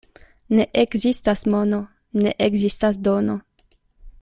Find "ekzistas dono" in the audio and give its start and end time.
2.47-3.39